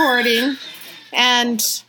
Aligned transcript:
recording, 0.00 0.56
and 1.12 1.82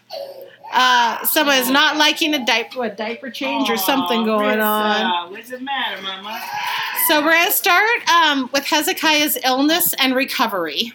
uh, 0.73 1.25
someone 1.25 1.58
is 1.58 1.69
not 1.69 1.98
liking 1.98 2.34
a 2.34 2.45
diaper, 2.45 2.84
a 2.85 2.90
diaper 2.90 3.30
change 3.30 3.69
or 3.69 3.77
something 3.77 4.26
going 4.26 4.60
on. 4.60 5.31
What's 5.31 5.49
the 5.49 5.60
matter, 5.60 6.01
Mama? 6.01 6.39
So 7.07 7.23
we're 7.23 7.31
gonna 7.31 7.51
start 7.51 7.89
um, 8.09 8.49
with 8.53 8.65
Hezekiah's 8.65 9.37
illness 9.45 9.93
and 9.97 10.15
recovery. 10.15 10.93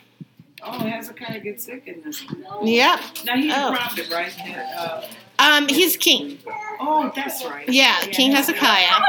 Oh, 0.63 0.79
Hezekiah 0.81 1.41
gets 1.41 1.65
sick 1.65 1.85
in 1.87 2.03
this. 2.03 2.23
Yep. 2.63 3.01
Now 3.25 3.37
he's 3.37 3.53
Oh. 3.55 3.73
a 3.73 3.77
prophet, 3.77 4.11
right? 4.11 4.33
Uh, 4.79 5.03
Um, 5.39 5.69
he's 5.69 5.97
king. 5.97 6.39
oh, 6.81 7.13
that's 7.15 7.45
right. 7.45 7.69
Yeah, 7.69 8.01
King 8.07 8.33
Hezekiah. 8.33 9.01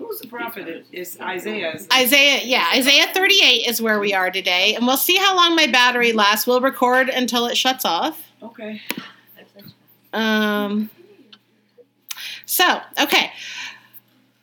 Who's 0.00 0.18
the 0.18 0.28
prophet? 0.28 0.86
It's 0.92 1.20
Isaiah. 1.20 1.78
Isaiah, 1.92 2.40
yeah, 2.42 2.70
Isaiah 2.74 3.08
38 3.12 3.68
is 3.68 3.82
where 3.82 4.00
we 4.00 4.14
are 4.14 4.30
today, 4.30 4.74
and 4.74 4.86
we'll 4.86 4.96
see 4.96 5.16
how 5.16 5.36
long 5.36 5.54
my 5.54 5.66
battery 5.66 6.14
lasts. 6.14 6.46
We'll 6.46 6.62
record 6.62 7.10
until 7.10 7.44
it 7.46 7.56
shuts 7.56 7.84
off. 7.84 8.18
Okay. 8.42 8.80
Um, 10.14 10.88
so, 12.46 12.80
okay. 12.98 13.30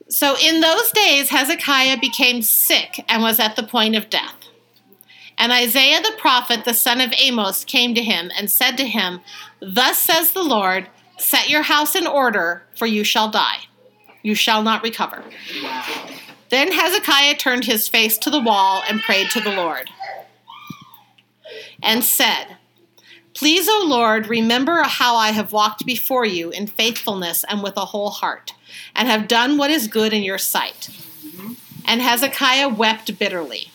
So, 0.10 0.36
in 0.38 0.62
those 0.62 0.92
days, 0.92 1.30
Hezekiah 1.30 1.98
became 2.00 2.44
sick 2.44 3.04
and 3.10 3.24
was 3.24 3.40
at 3.40 3.56
the 3.56 3.64
point 3.64 3.96
of 3.96 4.12
death. 4.12 4.36
And 5.40 5.52
Isaiah 5.52 6.02
the 6.02 6.16
prophet, 6.20 6.66
the 6.66 6.76
son 6.76 7.02
of 7.02 7.12
Amos, 7.18 7.66
came 7.66 7.96
to 7.96 8.04
him 8.04 8.30
and 8.38 8.52
said 8.52 8.78
to 8.78 8.86
him, 8.86 9.22
Thus 9.60 9.98
says 9.98 10.34
the 10.34 10.44
Lord, 10.44 10.88
set 11.18 11.50
your 11.50 11.64
house 11.64 11.96
in 11.96 12.06
order, 12.06 12.62
for 12.76 12.86
you 12.86 13.04
shall 13.04 13.32
die. 13.32 13.67
You 14.28 14.36
shall 14.36 14.62
not 14.62 14.84
recover. 14.84 15.24
Then 16.50 16.74
Hezekiah 16.74 17.38
turned 17.38 17.64
his 17.64 17.88
face 17.88 18.18
to 18.18 18.30
the 18.30 18.42
wall 18.42 18.84
and 18.90 19.00
prayed 19.00 19.30
to 19.30 19.40
the 19.40 19.54
Lord 19.54 19.90
and 21.82 22.04
said, 22.04 22.58
Please, 23.34 23.70
O 23.70 23.86
Lord, 23.88 24.28
remember 24.28 24.84
how 24.84 25.16
I 25.16 25.32
have 25.32 25.54
walked 25.54 25.86
before 25.86 26.26
you 26.26 26.50
in 26.50 26.68
faithfulness 26.68 27.46
and 27.48 27.64
with 27.64 27.78
a 27.78 27.86
whole 27.86 28.10
heart, 28.10 28.54
and 28.94 29.08
have 29.08 29.30
done 29.30 29.58
what 29.58 29.72
is 29.72 29.88
good 29.88 30.12
in 30.12 30.24
your 30.24 30.38
sight. 30.38 30.90
And 31.86 32.02
Hezekiah 32.02 32.68
wept 32.68 33.18
bitterly. 33.18 33.72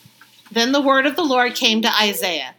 Then 0.50 0.72
the 0.72 0.82
word 0.82 1.06
of 1.06 1.16
the 1.16 1.24
Lord 1.24 1.54
came 1.54 1.80
to 1.80 1.98
Isaiah 1.98 2.54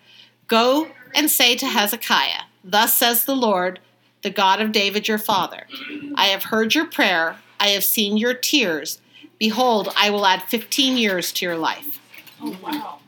Go 0.48 0.88
and 1.14 1.30
say 1.30 1.56
to 1.58 1.68
Hezekiah, 1.68 2.46
Thus 2.64 2.96
says 2.96 3.26
the 3.26 3.36
Lord, 3.36 3.80
the 4.24 4.32
God 4.32 4.60
of 4.62 4.72
David 4.72 5.08
your 5.08 5.20
father 5.20 5.68
I 6.16 6.28
have 6.28 6.46
heard 6.46 6.74
your 6.74 6.88
prayer, 6.88 7.38
I 7.64 7.70
have 7.70 7.86
seen 7.86 8.18
your 8.18 8.34
tears. 8.34 9.00
Behold, 9.40 9.88
I 9.96 10.10
will 10.10 10.26
add 10.26 10.44
15 10.44 10.98
years 10.98 11.32
to 11.32 11.46
your 11.46 11.56
life. 11.56 12.02
Oh 12.42 12.58
wow. 12.62 13.00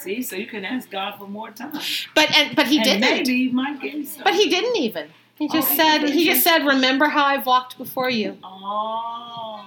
See, 0.00 0.22
so 0.22 0.36
you 0.36 0.46
can 0.46 0.64
ask 0.64 0.90
God 0.90 1.18
for 1.18 1.28
more 1.28 1.50
time. 1.50 1.78
But 2.14 2.34
and 2.34 2.56
but 2.56 2.66
he 2.66 2.78
and 2.78 2.84
didn't. 2.84 3.00
Maybe 3.00 3.48
he 3.48 3.48
might 3.50 3.78
give 3.78 3.92
you 3.92 4.06
some. 4.06 4.24
But 4.24 4.34
he 4.34 4.48
didn't 4.48 4.76
even. 4.76 5.10
He 5.34 5.48
oh, 5.50 5.52
just 5.52 5.72
Oh, 5.72 5.76
said 5.76 6.08
he 6.08 6.24
just 6.24 6.42
said, 6.42 6.64
"Remember 6.64 7.08
how 7.08 7.26
I've 7.26 7.44
walked 7.44 7.76
before 7.76 8.08
you." 8.08 8.38
Oh. 8.42 9.66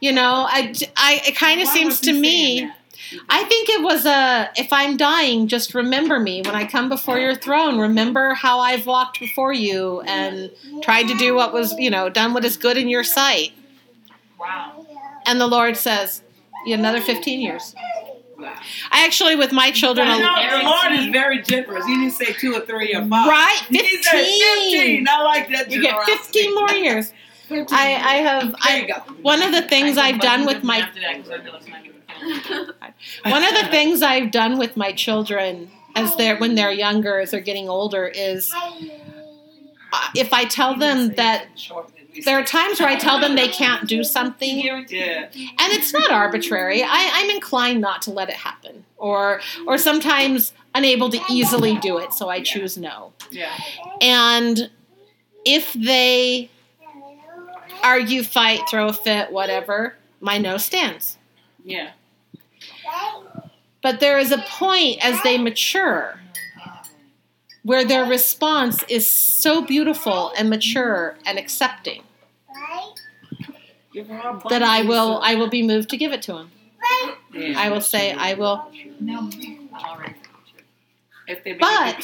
You 0.00 0.12
know, 0.12 0.46
I, 0.48 0.72
I 0.96 1.20
it 1.26 1.36
kind 1.36 1.60
of 1.60 1.68
seems 1.68 2.00
to 2.00 2.14
me. 2.14 2.70
Saying 3.10 3.22
that? 3.28 3.34
I 3.34 3.44
think 3.44 3.68
it 3.68 3.82
was 3.82 4.06
a 4.06 4.50
if 4.56 4.72
I'm 4.72 4.96
dying, 4.96 5.48
just 5.48 5.74
remember 5.74 6.18
me 6.20 6.42
when 6.42 6.54
I 6.54 6.66
come 6.66 6.88
before 6.88 7.18
your 7.18 7.34
throne. 7.34 7.78
Remember 7.78 8.34
how 8.34 8.60
I've 8.60 8.86
walked 8.86 9.20
before 9.20 9.52
you 9.52 10.00
and 10.02 10.50
tried 10.82 11.08
to 11.08 11.14
do 11.16 11.34
what 11.34 11.52
was, 11.52 11.72
you 11.78 11.90
know, 11.90 12.08
done 12.08 12.32
what 12.34 12.44
is 12.44 12.56
good 12.56 12.76
in 12.76 12.88
your 12.88 13.04
sight. 13.04 13.52
Wow. 14.38 14.86
And 15.26 15.40
the 15.40 15.46
Lord 15.46 15.76
says, 15.76 16.22
"You 16.66 16.74
another 16.74 17.00
15 17.00 17.40
years." 17.40 17.74
Wow. 18.38 18.54
I 18.90 19.04
actually, 19.04 19.36
with 19.36 19.52
my 19.52 19.70
children, 19.70 20.08
I 20.08 20.16
a- 20.16 20.18
know 20.18 20.58
the 20.58 20.64
Lord 20.64 20.92
is 20.98 21.12
very 21.12 21.42
generous. 21.42 21.84
He 21.84 21.94
didn't 21.94 22.12
say 22.12 22.32
two 22.32 22.54
or 22.54 22.60
three 22.60 22.94
or 22.94 23.00
five. 23.06 23.28
right, 23.28 23.62
He 23.68 24.02
said 24.02 24.12
15. 24.24 24.70
15. 24.72 25.08
I 25.08 25.22
like 25.22 25.50
that. 25.50 25.70
You 25.70 25.82
get 25.82 26.02
15 26.04 26.54
more 26.54 26.70
years. 26.70 27.12
I, 27.50 27.56
I 27.96 28.14
have. 28.22 28.54
There 28.64 28.76
you 28.78 28.84
I, 28.84 28.86
go. 28.86 29.14
one 29.22 29.42
of 29.42 29.52
the 29.52 29.62
things 29.62 29.98
I've 29.98 30.20
done 30.20 30.46
with 30.46 30.62
my 30.62 30.88
One 33.24 33.44
of 33.44 33.54
the 33.54 33.68
things 33.70 34.02
I've 34.02 34.30
done 34.30 34.58
with 34.58 34.76
my 34.76 34.92
children 34.92 35.70
as 35.96 36.14
they're 36.16 36.36
when 36.36 36.54
they're 36.54 36.72
younger, 36.72 37.18
as 37.20 37.30
they're 37.32 37.40
getting 37.40 37.68
older, 37.68 38.06
is 38.06 38.52
uh, 38.54 40.08
if 40.14 40.32
I 40.32 40.44
tell 40.44 40.76
them 40.76 41.14
that 41.14 41.46
there 42.24 42.38
are 42.38 42.44
times 42.44 42.80
where 42.80 42.88
I 42.88 42.96
tell 42.96 43.20
them 43.20 43.34
they 43.36 43.48
can't 43.48 43.88
do 43.88 44.04
something, 44.04 44.68
and 44.68 45.72
it's 45.72 45.92
not 45.92 46.10
arbitrary. 46.10 46.82
I, 46.82 47.10
I'm 47.14 47.30
inclined 47.30 47.80
not 47.80 48.02
to 48.02 48.10
let 48.10 48.28
it 48.28 48.36
happen, 48.36 48.84
or 48.96 49.40
or 49.66 49.78
sometimes 49.78 50.52
unable 50.74 51.10
to 51.10 51.20
easily 51.30 51.76
do 51.78 51.98
it, 51.98 52.12
so 52.12 52.28
I 52.28 52.42
choose 52.42 52.76
no. 52.76 53.12
Yeah. 53.30 53.52
And 54.00 54.70
if 55.44 55.72
they 55.72 56.50
argue, 57.82 58.22
fight, 58.22 58.68
throw 58.68 58.88
a 58.88 58.92
fit, 58.92 59.32
whatever, 59.32 59.96
my 60.20 60.38
no 60.38 60.56
stands. 60.58 61.16
Yeah. 61.64 61.90
But 63.82 64.00
there 64.00 64.18
is 64.18 64.30
a 64.32 64.38
point 64.38 65.04
as 65.04 65.22
they 65.22 65.38
mature 65.38 66.20
where 67.62 67.84
their 67.84 68.04
response 68.04 68.82
is 68.88 69.08
so 69.10 69.62
beautiful 69.62 70.32
and 70.36 70.48
mature 70.50 71.16
and 71.26 71.38
accepting 71.38 72.02
Give 73.92 74.06
her 74.08 74.18
a 74.18 74.48
that 74.48 74.62
I 74.62 74.82
will 74.82 75.18
I 75.22 75.34
will 75.34 75.48
be 75.48 75.62
moved 75.62 75.88
to 75.90 75.96
give 75.96 76.12
it 76.12 76.22
to 76.22 76.36
him. 76.36 76.50
I 77.56 77.70
will 77.70 77.80
say 77.80 78.12
I 78.12 78.34
will 78.34 78.70
But- 81.60 81.96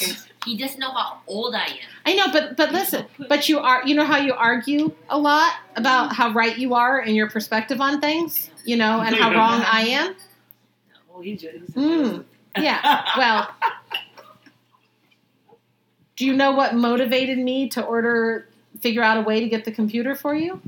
He 0.45 0.55
doesn't 0.55 0.79
know 0.79 0.91
how 0.91 1.17
old 1.27 1.53
I 1.55 1.65
am. 1.65 1.75
I 2.05 2.13
know, 2.13 2.31
but 2.31 2.55
but 2.55 2.71
listen, 2.71 3.05
but 3.27 3.49
you 3.49 3.59
are 3.59 3.85
you 3.85 3.95
know 3.95 4.05
how 4.05 4.17
you 4.17 4.33
argue 4.33 4.91
a 5.09 5.17
lot 5.17 5.53
about 5.75 6.15
how 6.15 6.31
right 6.31 6.57
you 6.57 6.73
are 6.73 6.99
and 7.01 7.15
your 7.17 7.29
perspective 7.29 7.81
on 7.81 7.99
things, 7.99 8.49
you 8.63 8.77
know, 8.77 9.01
and 9.01 9.13
how 9.15 9.33
wrong 9.33 9.61
I 9.65 9.81
am. 9.81 10.15
He 11.21 11.35
just. 11.35 11.57
he's 11.57 11.75
a 11.75 11.79
Mm. 11.79 12.25
Yeah. 12.57 13.03
Well, 13.17 13.49
do 16.15 16.25
you 16.25 16.33
know 16.33 16.51
what 16.51 16.73
motivated 16.75 17.37
me 17.37 17.69
to 17.69 17.83
order, 17.83 18.47
figure 18.79 19.03
out 19.03 19.17
a 19.17 19.21
way 19.21 19.39
to 19.39 19.47
get 19.47 19.65
the 19.65 19.71
computer 19.71 20.15
for 20.15 20.33
you? 20.33 20.59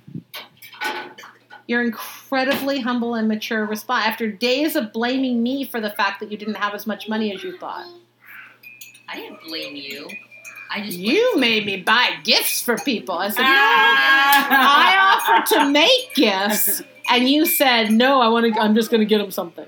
Your 1.68 1.82
incredibly 1.84 2.80
humble 2.80 3.16
and 3.16 3.28
mature 3.28 3.66
response 3.66 4.06
after 4.06 4.28
days 4.32 4.76
of 4.76 4.92
blaming 4.94 5.42
me 5.44 5.66
for 5.66 5.80
the 5.82 5.90
fact 5.92 6.20
that 6.20 6.32
you 6.32 6.38
didn't 6.38 6.56
have 6.56 6.74
as 6.74 6.86
much 6.88 7.08
money 7.10 7.34
as 7.34 7.44
you 7.44 7.58
thought. 7.58 7.88
I 9.08 9.16
didn't 9.16 9.42
blame 9.44 9.76
you. 9.76 10.08
I 10.72 10.82
just 10.82 10.98
You 11.00 11.38
made 11.38 11.66
me 11.66 11.78
buy 11.78 12.12
gifts 12.24 12.62
for 12.62 12.78
people. 12.78 13.18
I 13.18 13.30
said, 13.30 13.42
no, 13.42 13.48
Ah. 13.48 15.26
I 15.26 15.38
offered 15.42 15.46
to 15.58 15.70
make 15.72 16.14
gifts, 16.14 16.84
and 17.10 17.28
you 17.28 17.48
said 17.48 17.92
no. 17.92 18.22
I 18.22 18.28
want 18.28 18.54
to. 18.54 18.60
I'm 18.62 18.76
just 18.76 18.92
going 18.92 19.00
to 19.02 19.06
get 19.06 19.18
them 19.18 19.32
something. 19.32 19.66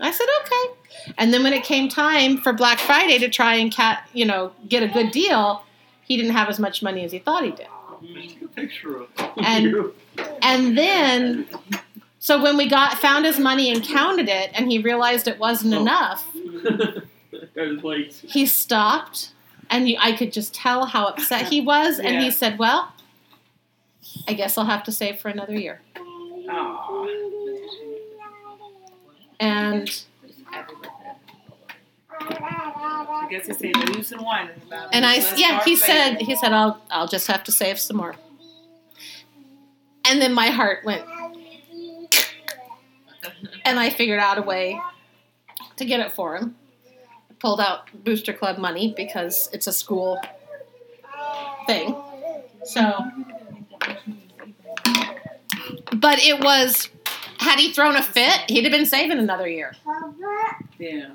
I 0.00 0.10
said 0.10 0.26
okay. 0.42 1.12
And 1.18 1.32
then 1.32 1.42
when 1.42 1.52
it 1.52 1.64
came 1.64 1.88
time 1.88 2.38
for 2.38 2.52
Black 2.52 2.78
Friday 2.78 3.18
to 3.18 3.28
try 3.28 3.54
and 3.56 3.70
cat, 3.72 4.08
you 4.12 4.24
know, 4.24 4.52
get 4.68 4.82
a 4.82 4.88
good 4.88 5.10
deal, 5.12 5.62
he 6.04 6.16
didn't 6.16 6.32
have 6.32 6.48
as 6.48 6.58
much 6.58 6.82
money 6.82 7.04
as 7.04 7.12
he 7.12 7.18
thought 7.18 7.44
he 7.44 7.50
did. 7.50 7.66
Take 8.14 8.42
a 8.42 8.48
picture 8.48 9.02
of 9.02 9.08
And-. 9.38 9.92
And 10.42 10.76
then, 10.76 11.46
so 12.18 12.42
when 12.42 12.56
we 12.56 12.68
got 12.68 12.94
found 12.98 13.24
his 13.24 13.38
money 13.38 13.70
and 13.72 13.82
counted 13.84 14.28
it, 14.28 14.50
and 14.54 14.70
he 14.70 14.78
realized 14.78 15.28
it 15.28 15.38
wasn't 15.38 15.74
Oh. 15.74 15.80
enough, 15.80 16.26
I 16.34 17.62
was 17.62 17.82
like, 17.84 18.12
he 18.12 18.46
stopped, 18.46 19.30
and 19.70 19.88
you, 19.88 19.96
I 20.00 20.12
could 20.12 20.32
just 20.32 20.54
tell 20.54 20.86
how 20.86 21.06
upset 21.06 21.46
he 21.48 21.60
was. 21.60 21.98
And 21.98 22.14
Yeah. 22.14 22.20
he 22.22 22.30
said, 22.30 22.58
"Well, 22.58 22.92
I 24.28 24.32
guess 24.34 24.56
I'll 24.58 24.64
have 24.66 24.82
to 24.84 24.92
save 24.92 25.18
for 25.20 25.28
another 25.28 25.54
year." 25.54 25.80
Aw. 26.48 27.30
And 29.38 30.04
I 32.20 33.26
guess 33.30 33.46
he 33.46 33.52
said 33.52 33.74
the 33.74 34.14
and 34.16 34.24
wine 34.24 34.50
and 34.92 35.04
I 35.04 35.16
Let's 35.16 35.38
yeah, 35.38 35.62
he 35.64 35.76
said 35.76 36.20
he 36.20 36.34
said 36.36 36.52
I'll 36.52 36.80
I'll 36.90 37.08
just 37.08 37.26
have 37.26 37.44
to 37.44 37.52
save 37.52 37.78
some 37.78 37.96
more. 37.96 38.14
And 40.08 40.22
then 40.22 40.32
my 40.32 40.48
heart 40.48 40.84
went, 40.84 41.02
and 43.64 43.78
I 43.78 43.90
figured 43.90 44.20
out 44.20 44.38
a 44.38 44.42
way 44.42 44.80
to 45.76 45.84
get 45.84 46.00
it 46.00 46.12
for 46.12 46.36
him. 46.36 46.56
Pulled 47.40 47.60
out 47.60 47.88
Booster 48.04 48.32
Club 48.32 48.56
money 48.56 48.94
because 48.96 49.50
it's 49.52 49.66
a 49.66 49.72
school 49.72 50.20
thing. 51.66 51.94
So, 52.64 53.10
but 55.92 56.18
it 56.20 56.40
was 56.42 56.88
had 57.46 57.58
he 57.58 57.72
thrown 57.72 57.96
a 57.96 58.02
fit, 58.02 58.50
he'd 58.50 58.64
have 58.64 58.72
been 58.72 58.86
saving 58.86 59.18
another 59.18 59.48
year. 59.48 59.74
Yeah. 60.78 61.12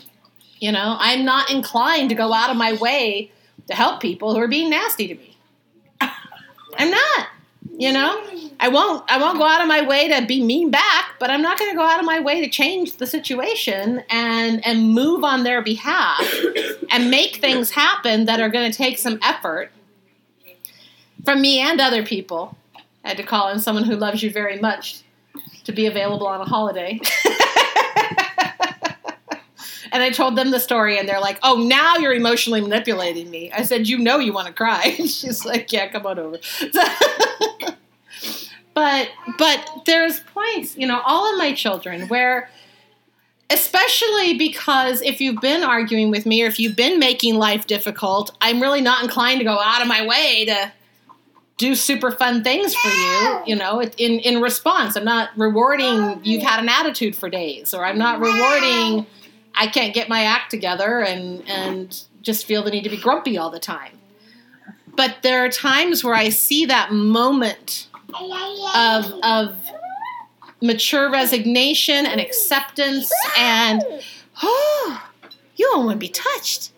You 0.60 0.72
know, 0.72 0.96
I'm 1.00 1.26
not 1.26 1.52
inclined 1.52 2.10
to 2.10 2.16
go 2.16 2.34
out 2.34 2.50
of 2.50 2.58
my 2.58 2.74
way 2.74 3.32
to 3.68 3.76
help 3.76 4.00
people 4.00 4.34
who 4.34 4.40
are 4.40 4.48
being 4.48 4.70
nasty 4.70 5.08
to 5.08 5.16
me. 5.16 5.38
I'm 6.02 6.92
not. 6.92 7.28
You 7.78 7.92
know, 7.92 8.24
I 8.60 8.68
won't. 8.68 9.04
I 9.10 9.18
won't 9.18 9.38
go 9.38 9.46
out 9.46 9.62
of 9.62 9.68
my 9.68 9.82
way 9.82 10.08
to 10.10 10.26
be 10.26 10.44
mean 10.44 10.70
back, 10.70 11.16
but 11.20 11.30
I'm 11.30 11.42
not 11.42 11.58
going 11.58 11.72
to 11.72 11.76
go 11.76 11.84
out 11.84 12.00
of 12.00 12.06
my 12.06 12.20
way 12.20 12.42
to 12.42 12.50
change 12.50 12.98
the 12.98 13.08
situation 13.08 14.04
and 14.10 14.66
and 14.66 14.94
move 14.94 15.24
on 15.24 15.44
their 15.44 15.62
behalf 15.62 16.22
and 16.92 17.10
make 17.10 17.38
things 17.38 17.72
happen 17.72 18.26
that 18.26 18.40
are 18.40 18.50
going 18.50 18.72
to 18.72 18.78
take 18.78 18.98
some 18.98 19.20
effort 19.24 19.72
from 21.24 21.42
me 21.42 21.60
and 21.60 21.82
other 21.82 22.04
people. 22.04 22.56
I 23.04 23.10
had 23.10 23.18
to 23.18 23.24
call 23.24 23.50
in 23.50 23.60
someone 23.60 23.84
who 23.84 23.96
loves 23.96 24.22
you 24.22 24.32
very 24.32 24.60
much 24.60 25.02
to 25.66 25.72
be 25.72 25.86
available 25.86 26.28
on 26.28 26.42
a 26.42 26.46
holiday. 26.46 27.00
and 29.92 30.02
I 30.02 30.10
told 30.10 30.36
them 30.36 30.52
the 30.52 30.60
story, 30.60 30.98
and 30.98 31.08
they're 31.08 31.20
like, 31.20 31.40
"Oh, 31.44 31.56
now 31.68 31.98
you're 31.98 32.14
emotionally 32.14 32.62
manipulating 32.62 33.30
me." 33.30 33.52
I 33.52 33.64
said, 33.64 33.88
"You 33.88 33.98
know, 33.98 34.20
you 34.20 34.34
want 34.34 34.48
to 34.48 34.54
cry." 34.54 34.92
She's 34.98 35.46
like, 35.46 35.72
"Yeah, 35.72 35.88
come 35.90 36.06
on 36.06 36.20
over." 36.20 36.40
but 38.74 39.10
but 39.38 39.82
there's 39.86 40.20
points, 40.22 40.78
you 40.78 40.88
know, 40.88 41.02
all 41.06 41.32
of 41.32 41.38
my 41.38 41.54
children 41.54 42.08
where. 42.08 42.50
Especially 43.54 44.38
because 44.38 45.02
if 45.02 45.20
you've 45.20 45.42
been 45.42 45.62
arguing 45.62 46.10
with 46.10 46.26
me 46.26 46.42
or 46.42 46.46
if 46.46 46.58
you've 46.58 46.78
been 46.78 47.00
making 47.00 47.36
life 47.36 47.68
difficult, 47.68 48.34
I'm 48.40 48.62
really 48.62 48.80
not 48.80 49.04
inclined 49.04 49.40
to 49.40 49.44
go 49.44 49.60
out 49.60 49.82
of 49.82 49.90
my 49.90 50.08
way 50.08 50.46
to 50.46 50.72
do 51.62 51.76
super 51.76 52.12
fun 52.12 52.44
things 52.44 52.74
for 52.74 52.90
you 52.90 53.42
you 53.46 53.56
know 53.56 53.82
in 53.82 54.14
in 54.20 54.42
response. 54.42 54.96
I'm 54.98 55.06
not 55.06 55.30
rewarding 55.38 56.20
you've 56.24 56.42
had 56.42 56.60
an 56.60 56.70
attitude 56.70 57.16
for 57.16 57.30
days 57.30 57.74
or 57.76 57.86
i'm 57.86 57.98
not 58.00 58.20
rewarding 58.20 59.06
i 59.56 59.68
can't 59.68 59.94
get 59.94 60.10
my 60.10 60.24
act 60.24 60.50
together 60.50 61.02
and 61.02 61.48
and 61.48 62.04
just 62.24 62.46
feel 62.48 62.64
the 62.64 62.72
need 62.72 62.84
to 62.84 62.90
be 62.90 62.98
grumpy 62.98 63.38
all 63.38 63.50
the 63.52 63.60
time. 63.60 64.00
But 64.96 65.18
there 65.22 65.46
are 65.46 65.50
times 65.50 66.04
where 66.04 66.16
i 66.16 66.30
see 66.30 66.66
that 66.66 66.92
moment 66.92 67.88
of 68.76 69.06
of 69.24 69.56
mature 70.62 71.10
resignation 71.12 72.06
and 72.06 72.20
acceptance 72.20 73.12
and 73.38 73.82
oh 74.44 75.04
you 75.58 75.66
don't 75.72 75.86
want 75.86 75.96
to 76.02 76.06
be 76.08 76.10
touched. 76.10 76.72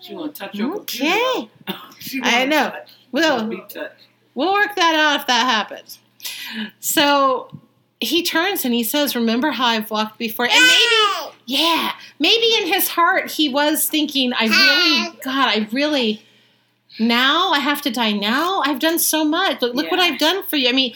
She 0.00 0.14
want 0.14 0.34
to 0.34 0.40
touch 0.40 0.54
your 0.54 0.76
Okay. 0.76 1.48
computer. 1.68 1.82
she 1.98 2.20
I 2.22 2.38
wanna 2.46 2.50
know. 2.50 2.72
Touch. 3.12 3.22
She 3.22 3.28
Well- 3.28 3.36
wanna 3.36 3.48
be 3.48 3.62
touched. 3.68 4.02
We'll 4.34 4.52
work 4.52 4.76
that 4.76 4.94
out 4.94 5.20
if 5.20 5.26
that 5.26 5.46
happens. 5.46 5.98
So 6.80 7.50
he 8.00 8.22
turns 8.22 8.64
and 8.64 8.72
he 8.72 8.84
says, 8.84 9.16
Remember 9.16 9.50
how 9.50 9.66
I've 9.66 9.90
walked 9.90 10.18
before? 10.18 10.46
And 10.46 10.54
maybe, 10.60 11.34
yeah, 11.46 11.92
maybe 12.18 12.54
in 12.60 12.72
his 12.72 12.88
heart 12.88 13.32
he 13.32 13.48
was 13.48 13.88
thinking, 13.88 14.32
I 14.32 14.46
really, 14.46 15.18
God, 15.24 15.48
I 15.48 15.68
really, 15.72 16.22
now 17.00 17.50
I 17.50 17.58
have 17.58 17.82
to 17.82 17.90
die 17.90 18.12
now? 18.12 18.62
I've 18.64 18.78
done 18.78 18.98
so 18.98 19.24
much. 19.24 19.60
Look, 19.60 19.74
look 19.74 19.90
what 19.90 20.00
I've 20.00 20.18
done 20.18 20.44
for 20.44 20.56
you. 20.56 20.68
I 20.68 20.72
mean, 20.72 20.94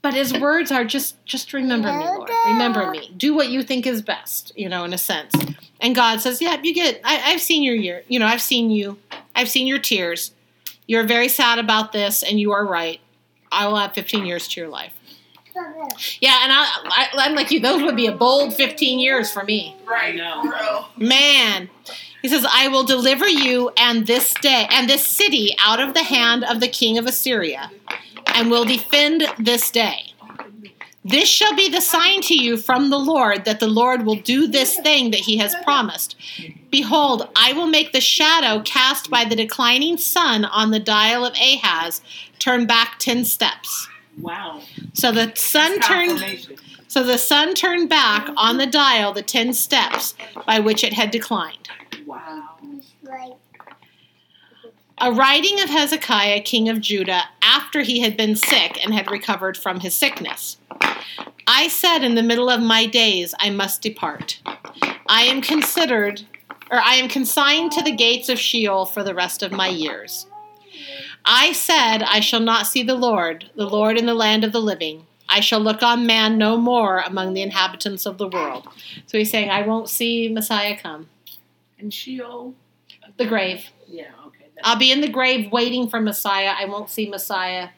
but 0.00 0.14
his 0.14 0.32
words 0.32 0.72
are 0.72 0.84
just, 0.84 1.22
just 1.26 1.52
remember 1.52 1.92
me, 1.92 2.04
Lord. 2.04 2.30
Remember 2.48 2.90
me. 2.90 3.12
Do 3.16 3.34
what 3.34 3.50
you 3.50 3.62
think 3.62 3.86
is 3.86 4.02
best, 4.02 4.50
you 4.56 4.68
know, 4.68 4.84
in 4.84 4.92
a 4.92 4.98
sense. 4.98 5.34
And 5.80 5.94
God 5.94 6.20
says, 6.20 6.40
Yeah, 6.40 6.58
you 6.62 6.72
get, 6.74 7.00
I, 7.04 7.32
I've 7.32 7.40
seen 7.42 7.62
your 7.62 7.74
year, 7.74 8.02
you 8.08 8.18
know, 8.18 8.26
I've 8.26 8.42
seen 8.42 8.70
you, 8.70 8.98
I've 9.36 9.48
seen 9.50 9.66
your 9.66 9.78
tears. 9.78 10.32
You're 10.92 11.04
very 11.04 11.28
sad 11.28 11.58
about 11.58 11.92
this, 11.92 12.22
and 12.22 12.38
you 12.38 12.52
are 12.52 12.66
right. 12.66 13.00
I 13.50 13.66
will 13.66 13.78
add 13.78 13.94
15 13.94 14.26
years 14.26 14.46
to 14.48 14.60
your 14.60 14.68
life. 14.68 14.92
Yeah, 16.20 16.40
and 16.42 16.52
I, 16.52 16.66
I, 16.84 17.08
I'm 17.14 17.34
like 17.34 17.50
you. 17.50 17.60
Those 17.60 17.82
would 17.82 17.96
be 17.96 18.08
a 18.08 18.12
bold 18.12 18.52
15 18.52 18.98
years 18.98 19.32
for 19.32 19.42
me. 19.42 19.74
Right 19.86 20.14
now. 20.14 20.90
Man, 20.98 21.70
he 22.20 22.28
says, 22.28 22.44
"I 22.46 22.68
will 22.68 22.84
deliver 22.84 23.26
you 23.26 23.70
and 23.78 24.06
this 24.06 24.34
day 24.34 24.66
and 24.70 24.86
this 24.86 25.06
city 25.06 25.56
out 25.58 25.80
of 25.80 25.94
the 25.94 26.02
hand 26.02 26.44
of 26.44 26.60
the 26.60 26.68
king 26.68 26.98
of 26.98 27.06
Assyria, 27.06 27.70
and 28.26 28.50
will 28.50 28.66
defend 28.66 29.24
this 29.38 29.70
day. 29.70 30.11
This 31.04 31.28
shall 31.28 31.54
be 31.56 31.68
the 31.68 31.80
sign 31.80 32.20
to 32.22 32.34
you 32.34 32.56
from 32.56 32.90
the 32.90 32.98
Lord 32.98 33.44
that 33.44 33.58
the 33.58 33.66
Lord 33.66 34.06
will 34.06 34.16
do 34.16 34.46
this 34.46 34.78
thing 34.78 35.10
that 35.10 35.20
He 35.20 35.36
has 35.38 35.54
promised. 35.64 36.16
Behold, 36.70 37.28
I 37.34 37.52
will 37.52 37.66
make 37.66 37.92
the 37.92 38.00
shadow 38.00 38.62
cast 38.64 39.10
by 39.10 39.24
the 39.24 39.34
declining 39.36 39.98
sun 39.98 40.44
on 40.44 40.70
the 40.70 40.80
dial 40.80 41.24
of 41.24 41.34
Ahaz 41.34 42.02
turn 42.38 42.66
back 42.66 42.98
ten 42.98 43.24
steps." 43.24 43.88
Wow. 44.20 44.62
So 44.92 45.10
the 45.10 45.32
sun 45.34 45.80
turned. 45.80 46.58
So 46.86 47.02
the 47.02 47.18
sun 47.18 47.54
turned 47.54 47.88
back 47.88 48.28
on 48.36 48.58
the 48.58 48.66
dial 48.66 49.12
the 49.12 49.22
ten 49.22 49.54
steps 49.54 50.14
by 50.46 50.60
which 50.60 50.84
it 50.84 50.92
had 50.92 51.10
declined. 51.10 51.68
Wow. 52.06 52.50
A 54.98 55.10
writing 55.10 55.60
of 55.60 55.68
Hezekiah, 55.68 56.42
king 56.42 56.68
of 56.68 56.80
Judah, 56.80 57.24
after 57.42 57.80
he 57.80 58.00
had 58.00 58.16
been 58.16 58.36
sick 58.36 58.78
and 58.84 58.94
had 58.94 59.10
recovered 59.10 59.56
from 59.56 59.80
his 59.80 59.94
sickness. 59.94 60.58
I 61.46 61.68
said 61.68 62.04
in 62.04 62.14
the 62.14 62.22
middle 62.22 62.48
of 62.48 62.62
my 62.62 62.86
days, 62.86 63.34
I 63.38 63.50
must 63.50 63.82
depart. 63.82 64.40
I 65.08 65.22
am 65.22 65.42
considered, 65.42 66.22
or 66.70 66.78
I 66.78 66.94
am 66.94 67.08
consigned 67.08 67.72
to 67.72 67.82
the 67.82 67.94
gates 67.94 68.28
of 68.28 68.38
Sheol 68.38 68.86
for 68.86 69.02
the 69.02 69.14
rest 69.14 69.42
of 69.42 69.52
my 69.52 69.68
years. 69.68 70.26
I 71.24 71.52
said, 71.52 72.02
I 72.02 72.20
shall 72.20 72.40
not 72.40 72.66
see 72.66 72.82
the 72.82 72.94
Lord, 72.94 73.50
the 73.56 73.68
Lord 73.68 73.98
in 73.98 74.06
the 74.06 74.14
land 74.14 74.44
of 74.44 74.52
the 74.52 74.60
living. 74.60 75.06
I 75.28 75.40
shall 75.40 75.60
look 75.60 75.82
on 75.82 76.06
man 76.06 76.36
no 76.36 76.56
more 76.56 76.98
among 77.00 77.34
the 77.34 77.42
inhabitants 77.42 78.06
of 78.06 78.18
the 78.18 78.28
world. 78.28 78.68
So 79.06 79.18
he's 79.18 79.30
saying, 79.30 79.50
I 79.50 79.66
won't 79.66 79.88
see 79.88 80.28
Messiah 80.28 80.76
come. 80.76 81.08
And 81.78 81.92
Sheol. 81.92 82.54
The 83.16 83.26
grave. 83.26 83.66
Yeah. 83.86 84.10
Okay. 84.26 84.46
I'll 84.62 84.78
be 84.78 84.92
in 84.92 85.00
the 85.00 85.08
grave 85.08 85.50
waiting 85.52 85.88
for 85.88 86.00
Messiah. 86.00 86.54
I 86.56 86.66
won't 86.66 86.90
see 86.90 87.08
Messiah 87.08 87.68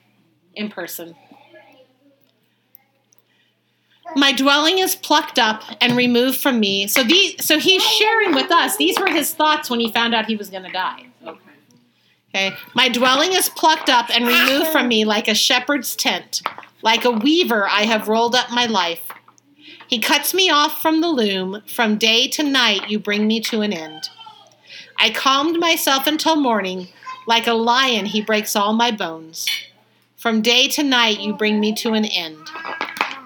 in 0.55 0.69
person. 0.69 1.15
My 4.17 4.33
dwelling 4.33 4.79
is 4.79 4.95
plucked 4.95 5.39
up 5.39 5.63
and 5.81 5.97
removed 5.97 6.41
from 6.41 6.61
me. 6.61 6.87
So 6.87 7.03
the 7.03 7.37
so 7.41 7.59
he's 7.59 7.83
sharing 7.83 8.35
with 8.35 8.51
us. 8.51 8.77
These 8.77 8.99
were 8.99 9.09
his 9.09 9.35
thoughts 9.35 9.71
when 9.71 9.81
he 9.81 9.91
found 9.91 10.15
out 10.15 10.27
he 10.27 10.37
was 10.37 10.51
going 10.51 10.65
to 10.65 10.73
die. 10.73 11.07
okay. 11.27 11.39
Okay. 12.35 12.57
My 12.75 12.89
dwelling 12.89 13.33
is 13.33 13.49
plucked 13.49 13.89
up 13.89 14.11
and 14.11 14.27
removed 14.27 14.69
from 14.73 14.89
me 14.89 15.05
like 15.05 15.29
a 15.29 15.35
shepherd's 15.35 15.95
tent. 15.95 16.43
Like 16.83 17.05
a 17.05 17.11
weaver, 17.11 17.67
I 17.69 17.83
have 17.83 18.09
rolled 18.09 18.35
up 18.35 18.51
my 18.51 18.67
life. 18.67 19.09
He 19.87 20.01
cuts 20.01 20.35
me 20.35 20.51
off 20.51 20.83
from 20.83 21.01
the 21.01 21.09
loom. 21.09 21.63
From 21.67 21.97
day 21.97 22.27
to 22.29 22.43
night, 22.43 22.91
you 22.91 22.99
bring 22.99 23.27
me 23.27 23.41
to 23.43 23.61
an 23.61 23.73
end. 23.73 24.09
I 24.99 25.11
calmed 25.11 25.59
myself 25.59 26.07
until 26.07 26.37
morning. 26.37 26.89
Like 27.27 27.47
a 27.47 27.53
lion, 27.53 28.07
he 28.07 28.21
breaks 28.21 28.57
all 28.57 28.73
my 28.73 28.91
bones. 28.91 29.47
From 30.17 30.43
day 30.43 30.69
to 30.69 30.83
night, 30.83 31.21
you 31.21 31.35
bring 31.35 31.61
me 31.61 31.73
to 31.75 31.93
an 31.93 32.05
end. 32.05 32.49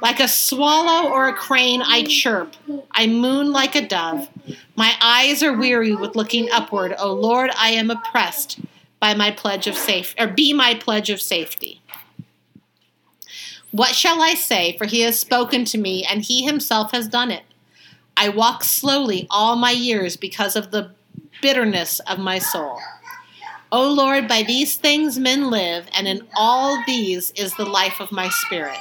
Like 0.01 0.21
a 0.21 0.29
swallow 0.29 1.11
or 1.11 1.29
a 1.29 1.35
crane, 1.35 1.83
I 1.83 2.05
chirp. 2.05 2.55
I 2.93 3.07
moon 3.07 3.53
like 3.53 3.75
a 3.75 3.87
dove. 3.87 4.29
My 4.77 4.93
eyes 5.01 5.43
are 5.43 5.57
weary 5.57 5.95
with 5.95 6.17
looking 6.17 6.49
upward. 6.51 6.95
O 6.99 7.13
Lord, 7.13 7.51
I 7.57 7.71
am 7.71 7.91
oppressed 7.91 8.61
by 9.01 9.15
my 9.15 9.31
pledge 9.31 9.67
of 9.67 9.77
safe 9.77 10.15
or 10.19 10.29
be 10.29 10.53
my 10.53 10.75
pledge 10.75 11.11
of 11.11 11.21
safety. 11.21 11.81
What 13.71 13.95
shall 13.95 14.23
I 14.23 14.35
say? 14.35 14.77
For 14.79 14.87
he 14.87 15.01
has 15.03 15.19
spoken 15.19 15.65
to 15.67 15.79
me, 15.79 16.05
and 16.05 16.23
he 16.23 16.45
himself 16.45 16.93
has 16.93 17.07
done 17.09 17.31
it. 17.31 17.45
I 18.17 18.31
walk 18.31 18.65
slowly 18.65 19.27
all 19.31 19.57
my 19.57 19.73
years 19.73 20.17
because 20.17 20.57
of 20.57 20.71
the 20.71 20.93
bitterness 21.43 22.01
of 22.01 22.19
my 22.19 22.39
soul. 22.39 22.79
O 23.71 23.93
Lord, 23.93 24.27
by 24.27 24.43
these 24.43 24.77
things 24.77 25.19
men 25.19 25.51
live, 25.51 25.87
and 25.93 26.09
in 26.09 26.27
all 26.35 26.83
these 26.87 27.31
is 27.33 27.55
the 27.57 27.67
life 27.67 28.01
of 28.01 28.11
my 28.11 28.29
spirit. 28.31 28.79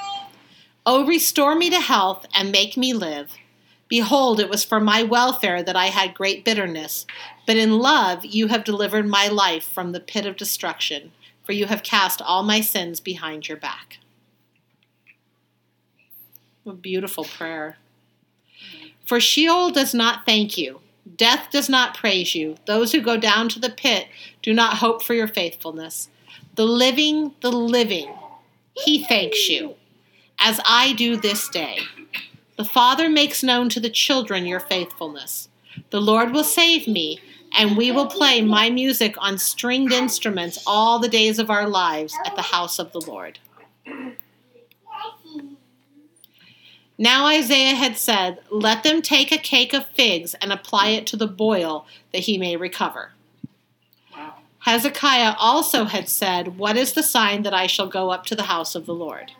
O 0.87 1.05
restore 1.05 1.53
me 1.53 1.69
to 1.69 1.81
health 1.81 2.25
and 2.33 2.49
make 2.49 2.77
me 2.77 2.93
live. 2.93 3.33
Behold, 3.89 4.39
it 4.39 4.49
was 4.49 4.63
for 4.63 4.79
my 4.79 5.03
welfare 5.03 5.61
that 5.61 5.75
I 5.75 5.87
had 5.87 6.13
great 6.13 6.45
bitterness, 6.45 7.05
but 7.45 7.57
in 7.57 7.79
love 7.79 8.23
you 8.23 8.47
have 8.47 8.63
delivered 8.63 9.05
my 9.05 9.27
life 9.27 9.65
from 9.65 9.91
the 9.91 9.99
pit 9.99 10.25
of 10.25 10.37
destruction, 10.37 11.11
for 11.43 11.51
you 11.51 11.65
have 11.65 11.83
cast 11.83 12.21
all 12.21 12.41
my 12.41 12.61
sins 12.61 13.01
behind 13.01 13.49
your 13.49 13.57
back. 13.57 13.97
A 16.65 16.71
beautiful 16.71 17.25
prayer. 17.25 17.75
For 19.05 19.19
Sheol 19.19 19.71
does 19.71 19.93
not 19.93 20.25
thank 20.25 20.57
you. 20.57 20.79
Death 21.17 21.49
does 21.51 21.67
not 21.67 21.97
praise 21.97 22.33
you. 22.33 22.55
Those 22.65 22.93
who 22.93 23.01
go 23.01 23.17
down 23.17 23.49
to 23.49 23.59
the 23.59 23.69
pit 23.69 24.07
do 24.41 24.53
not 24.53 24.77
hope 24.77 25.03
for 25.03 25.13
your 25.13 25.27
faithfulness. 25.27 26.07
The 26.55 26.65
living, 26.65 27.33
the 27.41 27.51
living, 27.51 28.13
he 28.73 29.03
thanks 29.03 29.49
you, 29.49 29.75
as 30.39 30.59
I 30.65 30.93
do 30.93 31.17
this 31.17 31.49
day. 31.49 31.79
The 32.57 32.65
Father 32.65 33.09
makes 33.09 33.43
known 33.43 33.69
to 33.69 33.79
the 33.79 33.89
children 33.89 34.45
your 34.45 34.59
faithfulness. 34.59 35.49
The 35.91 36.01
Lord 36.01 36.33
will 36.33 36.43
save 36.43 36.87
me, 36.87 37.19
and 37.55 37.77
we 37.77 37.91
will 37.91 38.07
play 38.07 38.41
my 38.41 38.69
music 38.69 39.15
on 39.19 39.37
stringed 39.37 39.93
instruments 39.93 40.63
all 40.65 40.99
the 40.99 41.07
days 41.07 41.39
of 41.39 41.49
our 41.49 41.67
lives 41.67 42.15
at 42.25 42.35
the 42.35 42.41
house 42.41 42.79
of 42.79 42.91
the 42.91 43.01
Lord. 43.01 43.39
Now 46.97 47.27
Isaiah 47.27 47.75
had 47.75 47.95
said, 47.95 48.39
Let 48.49 48.83
them 48.83 49.03
take 49.03 49.31
a 49.31 49.37
cake 49.37 49.73
of 49.73 49.85
figs 49.87 50.33
and 50.35 50.51
apply 50.51 50.89
it 50.89 51.05
to 51.07 51.15
the 51.15 51.27
boil, 51.27 51.85
that 52.11 52.23
he 52.23 52.37
may 52.39 52.57
recover. 52.57 53.11
Hezekiah 54.59 55.35
also 55.37 55.85
had 55.85 56.09
said, 56.09 56.57
What 56.57 56.75
is 56.75 56.93
the 56.93 57.03
sign 57.03 57.43
that 57.43 57.53
I 57.53 57.67
shall 57.67 57.87
go 57.87 58.09
up 58.09 58.25
to 58.25 58.35
the 58.35 58.43
house 58.43 58.73
of 58.73 58.87
the 58.87 58.95
Lord? 58.95 59.31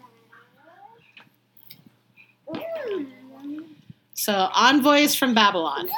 So, 4.18 4.50
envoys 4.56 5.14
from 5.14 5.36
Babylon. 5.36 5.90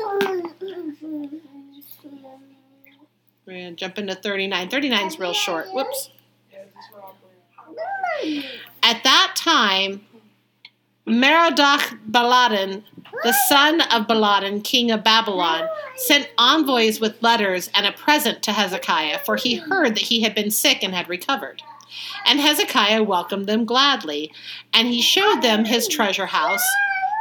We're 3.45 3.53
going 3.53 3.69
to 3.69 3.75
jump 3.75 3.97
into 3.97 4.13
39. 4.13 4.69
39 4.69 5.07
is 5.07 5.17
real 5.17 5.31
short. 5.31 5.67
Whoops. 5.71 6.09
At 8.83 9.03
that 9.05 9.33
time, 9.37 10.01
Merodach 11.07 11.97
Baladan, 12.11 12.83
the 13.23 13.33
son 13.47 13.79
of 13.81 14.05
Baladan, 14.05 14.65
king 14.65 14.91
of 14.91 15.01
Babylon, 15.01 15.69
sent 15.95 16.29
envoys 16.37 16.99
with 16.99 17.23
letters 17.23 17.69
and 17.73 17.85
a 17.85 17.93
present 17.93 18.43
to 18.43 18.51
Hezekiah, 18.51 19.19
for 19.19 19.37
he 19.37 19.55
heard 19.55 19.95
that 19.95 20.03
he 20.03 20.23
had 20.23 20.35
been 20.35 20.51
sick 20.51 20.83
and 20.83 20.93
had 20.93 21.07
recovered. 21.07 21.63
And 22.25 22.41
Hezekiah 22.41 23.03
welcomed 23.03 23.47
them 23.47 23.63
gladly, 23.63 24.33
and 24.73 24.89
he 24.89 25.01
showed 25.01 25.41
them 25.41 25.63
his 25.63 25.87
treasure 25.87 26.27
house, 26.27 26.63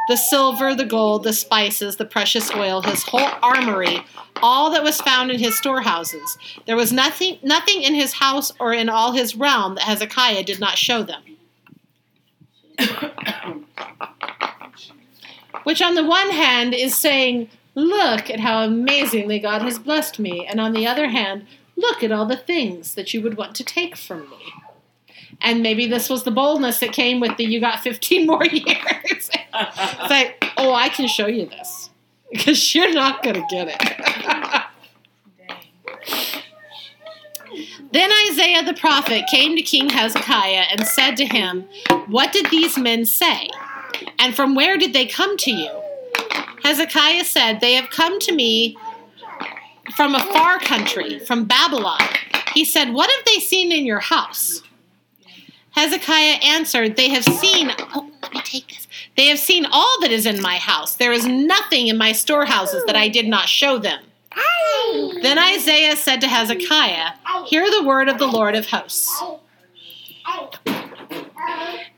the 0.09 0.17
silver, 0.17 0.75
the 0.75 0.85
gold, 0.85 1.23
the 1.23 1.33
spices, 1.33 1.97
the 1.97 2.05
precious 2.05 2.51
oil, 2.55 2.83
his 2.83 3.03
whole 3.03 3.31
armory, 3.43 4.03
all 4.43 4.71
that 4.71 4.83
was 4.83 5.01
found 5.01 5.31
in 5.31 5.39
his 5.39 5.57
storehouses. 5.57 6.39
There 6.67 6.77
was 6.77 6.93
nothing 6.93 7.39
nothing 7.43 7.83
in 7.83 7.95
his 7.95 8.15
house 8.15 8.53
or 8.59 8.73
in 8.73 8.89
all 8.89 9.13
his 9.13 9.37
realm 9.37 9.75
that 9.77 9.85
Hezekiah 9.85 10.45
did 10.45 10.59
not 10.59 10.79
show 10.79 11.03
them. 11.03 11.23
Which, 15.65 15.83
on 15.83 15.95
the 15.95 16.05
one 16.05 16.31
hand, 16.31 16.73
is 16.75 16.97
saying, 16.97 17.51
Look 17.75 18.31
at 18.31 18.41
how 18.41 18.63
amazingly 18.65 19.39
God 19.39 19.63
has 19.63 19.79
blessed 19.79 20.19
me. 20.19 20.47
And 20.47 20.61
on 20.61 20.73
the 20.73 20.87
other 20.87 21.09
hand, 21.09 21.47
look 21.77 22.03
at 22.03 22.11
all 22.11 22.27
the 22.27 22.37
things 22.37 22.95
that 22.95 23.15
you 23.15 23.23
would 23.23 23.37
want 23.37 23.55
to 23.57 23.65
take 23.65 23.97
from 23.97 24.23
me. 24.31 24.53
And 25.41 25.63
maybe 25.63 25.87
this 25.87 26.11
was 26.11 26.25
the 26.25 26.31
boldness 26.31 26.81
that 26.81 26.93
came 26.93 27.21
with 27.21 27.37
the 27.37 27.45
you 27.45 27.61
got 27.61 27.81
15 27.81 28.27
more 28.27 28.45
years. 28.53 29.31
it's 29.33 30.11
like, 30.11 30.45
oh, 30.57 30.75
I 30.75 30.89
can 30.89 31.09
show 31.09 31.27
you 31.27 31.47
this. 31.47 31.91
Because 32.31 32.75
you're 32.75 32.93
not 32.93 33.23
going 33.23 33.37
to 33.37 33.47
get 33.49 33.69
it. 33.69 34.63
Then 37.91 38.11
Isaiah 38.31 38.63
the 38.65 38.75
prophet 38.75 39.25
came 39.31 39.57
to 39.57 39.63
King 39.63 39.89
Hezekiah 39.89 40.67
and 40.71 40.87
said 40.87 41.17
to 41.17 41.25
him, 41.25 41.65
What 42.09 42.33
did 42.33 42.51
these 42.51 42.77
men 42.77 43.07
say? 43.07 43.49
And 44.19 44.35
from 44.35 44.55
where 44.55 44.77
did 44.77 44.93
they 44.93 45.07
come 45.07 45.37
to 45.39 45.51
you? 45.51 45.71
Hezekiah 46.63 47.25
said, 47.25 47.61
They 47.61 47.75
have 47.75 47.89
come 47.91 48.21
to 48.21 48.33
me 48.33 48.77
from 49.97 50.15
a 50.15 50.21
far 50.21 50.59
country, 50.59 51.19
from 51.21 51.47
Babylon. 51.47 52.01
He 52.53 52.65
said, 52.65 52.93
What 52.93 53.11
have 53.11 53.25
they 53.25 53.41
seen 53.41 53.73
in 53.73 53.87
your 53.87 54.01
house? 54.01 54.63
Hezekiah 55.79 56.39
answered, 56.43 56.97
They 56.97 57.09
have 57.11 57.23
seen, 57.23 57.71
oh, 57.79 58.11
let 58.21 58.35
me 58.35 58.41
take 58.43 58.67
this. 58.67 58.89
They 59.17 59.27
have 59.27 59.39
seen 59.39 59.65
all 59.71 60.01
that 60.01 60.11
is 60.11 60.27
in 60.27 60.43
my 60.43 60.57
house. 60.57 60.97
There 60.97 61.13
is 61.13 61.25
nothing 61.25 61.87
in 61.87 61.97
my 61.97 62.11
storehouses 62.11 62.85
that 62.87 62.97
I 62.97 63.09
did 63.09 63.29
not 63.29 63.49
show 63.49 63.79
them. 63.79 64.03
Then 65.23 65.39
Isaiah 65.39 65.95
said 65.95 66.21
to 66.23 66.27
Hezekiah, 66.27 67.13
oh. 67.29 67.47
Hear 67.49 67.71
the 67.71 67.85
word 67.85 68.09
of 68.09 68.19
the 68.19 68.27
Lord 68.27 68.57
of 68.57 68.67
hosts. 68.67 69.23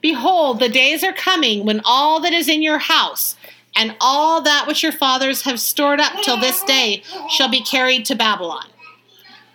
Behold, 0.02 0.60
the 0.60 0.68
days 0.68 1.02
are 1.02 1.12
coming 1.14 1.64
when 1.64 1.80
all 1.84 2.20
that 2.20 2.34
is 2.34 2.48
in 2.48 2.62
your 2.62 2.78
house 2.78 3.36
and 3.74 3.96
all 4.00 4.42
that 4.42 4.66
which 4.66 4.82
your 4.82 4.92
fathers 4.92 5.42
have 5.42 5.58
stored 5.58 6.00
up 6.00 6.22
till 6.22 6.38
this 6.38 6.62
day 6.64 7.02
shall 7.30 7.48
be 7.48 7.62
carried 7.62 8.04
to 8.06 8.14
Babylon. 8.14 8.66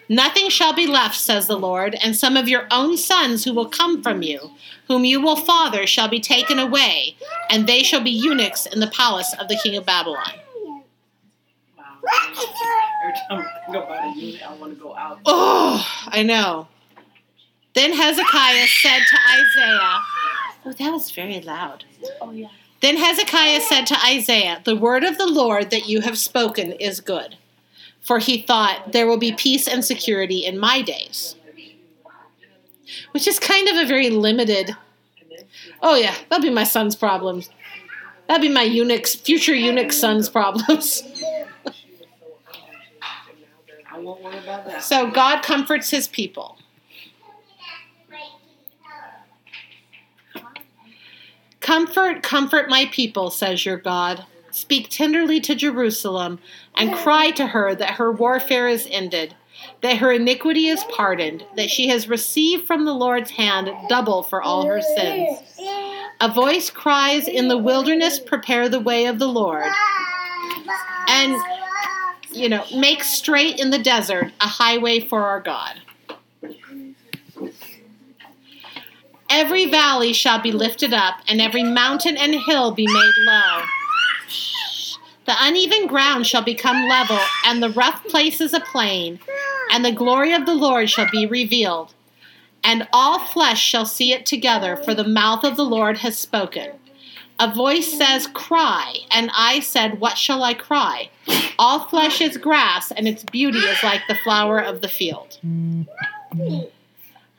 Nothing 0.07 0.50
shall 0.50 0.74
be 0.74 0.88
left, 0.88 1.15
says 1.15 1.47
the 1.47 1.57
Lord, 1.57 1.95
and 2.01 2.15
some 2.15 2.38
of 2.38 2.47
your 2.47 2.67
own 2.69 2.97
sons 2.97 3.43
who 3.43 3.53
will 3.53 3.69
come 3.69 4.03
from 4.03 4.21
you, 4.21 4.51
whom 4.88 5.03
you 5.03 5.19
will 5.19 5.35
father, 5.35 5.88
shall 5.88 6.07
be 6.07 6.19
taken 6.19 6.59
away, 6.59 7.15
and 7.50 7.65
they 7.65 7.81
shall 7.81 8.03
be 8.03 8.12
eunuchs 8.12 8.65
in 8.65 8.79
the 8.79 8.88
palace 8.88 9.33
of 9.39 9.47
the 9.47 9.57
king 9.57 9.75
of 9.75 9.85
Babylon. 9.85 10.31
Wow. 11.77 12.33
Every 13.03 13.13
time 13.27 13.47
I 13.67 13.71
go 13.71 13.85
by 13.88 14.13
the 14.13 14.21
unit, 14.21 14.41
I 14.47 14.53
want 14.55 14.77
to 14.77 14.81
go 14.81 14.95
out. 14.95 15.19
Oh, 15.25 15.85
I 16.07 16.21
know. 16.21 16.67
Then 17.74 17.93
Hezekiah 17.93 18.67
said 18.67 19.00
to 19.09 19.17
Isaiah, 19.33 20.00
Oh, 20.67 20.71
that 20.71 20.91
was 20.91 21.12
very 21.12 21.41
loud. 21.41 21.83
Oh, 22.21 22.31
yeah. 22.31 22.47
Then 22.81 22.97
Hezekiah 22.97 23.62
said 23.62 23.85
to 23.88 23.97
Isaiah, 24.05 24.62
The 24.63 24.75
word 24.75 25.03
of 25.03 25.17
the 25.17 25.27
Lord 25.27 25.71
that 25.71 25.88
you 25.88 26.01
have 26.01 26.17
spoken 26.17 26.71
is 26.74 27.00
good. 27.01 27.38
For 28.05 28.19
he 28.19 28.41
thought, 28.41 28.91
There 28.91 29.07
will 29.07 29.17
be 29.17 29.33
peace 29.33 29.67
and 29.67 29.83
security 29.83 30.45
in 30.45 30.59
my 30.59 30.81
days. 30.81 31.35
Which 33.12 33.27
is 33.27 33.39
kind 33.39 33.67
of 33.67 33.77
a 33.77 33.85
very 33.85 34.09
limited. 34.09 34.75
Oh, 35.81 35.95
yeah, 35.95 36.15
that'll 36.29 36.43
be 36.43 36.50
my 36.50 36.63
son's 36.63 36.95
problems. 36.95 37.50
That'll 38.27 38.41
be 38.41 38.50
my 38.50 38.63
eunuch's, 38.63 39.15
future 39.15 39.55
eunuch 39.55 39.91
son's 39.91 40.29
problems. 40.29 41.03
So 44.81 45.09
God 45.09 45.41
comforts 45.41 45.89
his 45.89 46.07
people. 46.07 46.57
Comfort, 51.62 52.21
comfort 52.21 52.69
my 52.69 52.85
people, 52.91 53.31
says 53.31 53.65
your 53.65 53.77
God. 53.77 54.25
Speak 54.55 54.88
tenderly 54.89 55.41
to 55.41 55.53
Jerusalem 55.53 56.39
and 56.75 56.95
cry 56.95 57.29
to 57.31 57.47
her 57.47 57.75
that 57.75 57.95
her 57.95 58.09
warfare 58.09 58.69
is 58.69 58.88
ended, 58.89 59.35
that 59.81 59.97
her 59.97 60.13
iniquity 60.13 60.67
is 60.67 60.81
pardoned, 60.95 61.45
that 61.57 61.69
she 61.69 61.89
has 61.89 62.07
received 62.07 62.65
from 62.65 62.85
the 62.85 62.93
Lord's 62.93 63.31
hand 63.31 63.69
double 63.89 64.24
for 64.24 64.41
all 64.41 64.65
her 64.65 64.81
sins. 64.81 65.39
A 66.21 66.31
voice 66.33 66.69
cries, 66.69 67.27
In 67.27 67.50
the 67.50 67.57
wilderness, 67.57 68.17
prepare 68.17 68.69
the 68.69 68.79
way 68.79 69.07
of 69.07 69.19
the 69.19 69.27
Lord. 69.27 69.67
And, 71.09 71.35
you 72.31 72.47
know, 72.47 72.63
make 72.74 73.03
straight 73.03 73.59
in 73.59 73.71
the 73.71 73.79
desert 73.79 74.31
a 74.39 74.47
highway 74.47 75.01
for 75.01 75.24
our 75.24 75.41
God. 75.41 75.81
Every 79.29 79.65
valley 79.65 80.13
shall 80.13 80.41
be 80.41 80.53
lifted 80.53 80.93
up, 80.93 81.15
and 81.27 81.41
every 81.41 81.63
mountain 81.63 82.15
and 82.15 82.33
hill 82.33 82.71
be 82.71 82.88
made 82.88 83.13
low. 83.27 83.62
The 85.25 85.36
uneven 85.39 85.88
ground 85.88 86.27
shall 86.27 86.44
become 86.44 86.88
level, 86.88 87.20
and 87.46 87.62
the 87.62 87.72
rough 87.72 88.03
places 88.05 88.53
a 88.53 88.60
plain, 88.60 89.20
and 89.72 89.84
the 89.84 89.91
glory 89.91 90.34
of 90.34 90.46
the 90.46 90.53
Lord 90.53 90.89
shall 90.89 91.10
be 91.12 91.25
revealed. 91.25 91.94
And 92.63 92.88
all 92.94 93.20
flesh 93.20 93.62
shall 93.62 93.86
see 93.86 94.13
it 94.13 94.25
together, 94.25 94.75
for 94.77 94.94
the 94.94 95.08
mouth 95.08 95.44
of 95.44 95.55
the 95.55 95.65
Lord 95.65 95.98
has 96.00 96.17
spoken. 96.17 96.72
A 97.39 97.53
voice 97.53 97.91
says, 97.91 98.27
Cry, 98.27 98.98
and 99.12 99.29
I 99.36 99.60
said, 99.60 100.00
What 100.00 100.17
shall 100.17 100.44
I 100.44 100.53
cry? 100.53 101.10
All 101.60 101.79
flesh 101.86 102.22
is 102.22 102.38
grass, 102.38 102.91
and 102.91 103.08
its 103.08 103.24
beauty 103.24 103.60
is 103.60 103.84
like 103.84 104.01
the 104.08 104.15
flower 104.15 104.60
of 104.60 104.82
the 104.82 104.88
field. 104.88 105.39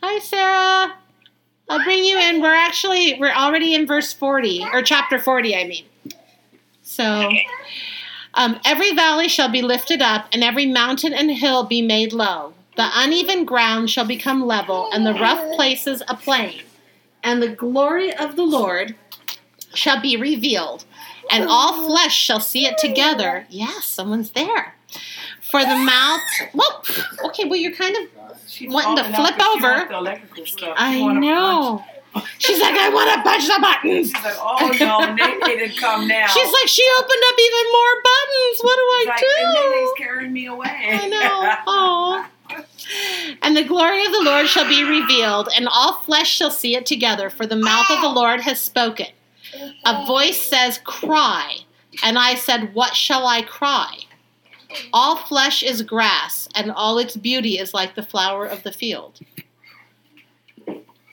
Hi, 0.02 0.18
Sarah. 0.20 0.94
I'll 1.68 1.82
bring 1.84 2.04
you 2.04 2.18
in. 2.18 2.42
We're 2.42 2.54
actually 2.54 3.16
we're 3.18 3.32
already 3.32 3.74
in 3.74 3.86
verse 3.86 4.12
40 4.12 4.66
or 4.72 4.82
chapter 4.82 5.18
40, 5.18 5.56
I 5.56 5.64
mean. 5.64 5.84
So 6.86 7.32
um, 8.34 8.60
every 8.64 8.92
valley 8.92 9.28
shall 9.28 9.50
be 9.50 9.60
lifted 9.60 10.00
up, 10.00 10.28
and 10.32 10.44
every 10.44 10.66
mountain 10.66 11.12
and 11.12 11.30
hill 11.30 11.64
be 11.64 11.82
made 11.82 12.12
low. 12.12 12.54
The 12.76 12.88
uneven 12.94 13.44
ground 13.44 13.90
shall 13.90 14.06
become 14.06 14.46
level, 14.46 14.88
and 14.92 15.04
the 15.04 15.14
rough 15.14 15.56
places 15.56 16.02
a 16.08 16.14
plain. 16.14 16.62
And 17.24 17.42
the 17.42 17.48
glory 17.48 18.14
of 18.14 18.36
the 18.36 18.44
Lord 18.44 18.94
shall 19.74 20.00
be 20.00 20.16
revealed, 20.16 20.84
and 21.30 21.44
all 21.48 21.86
flesh 21.86 22.14
shall 22.14 22.40
see 22.40 22.66
it 22.66 22.78
together. 22.78 23.46
Yes, 23.50 23.84
someone's 23.84 24.30
there. 24.30 24.74
For 25.40 25.60
the 25.60 25.76
mouth. 25.76 26.20
Whoa. 26.52 27.28
Okay, 27.28 27.44
well, 27.46 27.58
you're 27.58 27.74
kind 27.74 27.96
of 27.96 28.26
She's 28.46 28.72
Wanting 28.72 29.04
to 29.04 29.14
flip 29.14 29.34
over. 29.40 29.86
The 29.88 29.96
electrical 29.96 30.46
stuff. 30.46 30.74
I 30.78 31.02
know. 31.02 31.84
She's 32.38 32.60
like, 32.60 32.74
I 32.74 32.88
want 32.88 33.10
to 33.14 33.22
punch 33.22 33.46
the 33.46 33.58
buttons. 33.60 34.12
She's 34.12 34.24
like, 34.24 34.36
oh 34.38 34.72
no, 34.80 35.16
they 35.16 35.56
didn't 35.56 35.76
come 35.76 36.06
now. 36.06 36.26
She's 36.26 36.52
like, 36.52 36.68
she 36.68 36.86
opened 36.98 37.22
up 37.28 37.38
even 37.38 37.72
more 37.72 37.94
buttons. 38.02 38.60
What 38.60 38.76
do 38.76 38.82
I 38.82 39.04
like, 39.08 39.22
and 39.22 39.54
do? 39.54 39.80
he's 39.80 40.06
carrying 40.06 40.32
me 40.32 40.46
away. 40.46 40.68
I 40.68 41.08
know. 41.08 41.54
Oh. 41.66 42.26
And 43.42 43.56
the 43.56 43.64
glory 43.64 44.04
of 44.06 44.12
the 44.12 44.22
Lord 44.22 44.46
shall 44.46 44.68
be 44.68 44.84
revealed, 44.84 45.48
and 45.56 45.68
all 45.68 45.94
flesh 45.94 46.30
shall 46.30 46.50
see 46.50 46.76
it 46.76 46.86
together, 46.86 47.28
for 47.28 47.46
the 47.46 47.56
mouth 47.56 47.90
of 47.90 48.00
the 48.00 48.08
Lord 48.08 48.40
has 48.42 48.60
spoken. 48.60 49.08
A 49.84 50.06
voice 50.06 50.40
says, 50.40 50.78
Cry. 50.84 51.58
And 52.02 52.18
I 52.18 52.34
said, 52.34 52.74
What 52.74 52.94
shall 52.94 53.26
I 53.26 53.42
cry? 53.42 53.98
All 54.92 55.16
flesh 55.16 55.62
is 55.62 55.82
grass, 55.82 56.48
and 56.54 56.70
all 56.70 56.98
its 56.98 57.16
beauty 57.16 57.58
is 57.58 57.72
like 57.72 57.94
the 57.94 58.02
flower 58.02 58.46
of 58.46 58.62
the 58.62 58.72
field. 58.72 59.20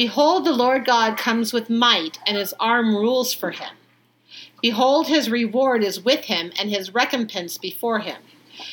Behold, 0.00 0.46
the 0.46 0.52
Lord 0.54 0.86
God 0.86 1.18
comes 1.18 1.52
with 1.52 1.68
might, 1.68 2.20
and 2.26 2.34
his 2.34 2.54
arm 2.58 2.96
rules 2.96 3.34
for 3.34 3.50
him. 3.50 3.74
Behold, 4.62 5.08
his 5.08 5.28
reward 5.28 5.84
is 5.84 6.00
with 6.00 6.24
him, 6.24 6.52
and 6.58 6.70
his 6.70 6.94
recompense 6.94 7.58
before 7.58 7.98
him. 7.98 8.16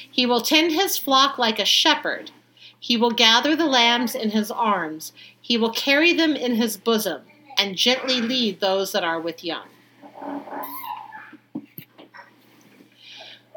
He 0.10 0.25
will 0.25 0.39
tend 0.39 0.72
his 0.72 0.98
flock 0.98 1.38
like 1.38 1.60
a 1.60 1.65
shepherd. 1.65 2.31
He 2.79 2.96
will 2.96 3.12
gather 3.12 3.57
the 3.57 3.65
lambs 3.65 4.15
in 4.15 4.29
his 4.29 4.50
arms. 4.50 5.12
He 5.41 5.57
will 5.57 5.74
carry 5.74 6.13
them 6.13 6.34
in 6.34 6.55
his 6.55 6.77
bosom, 6.77 7.24
and 7.57 7.75
gently 7.75 8.22
lead 8.22 8.62
those 8.62 8.93
that 8.93 9.03
are 9.03 9.19
with 9.19 9.43
young. 9.43 9.67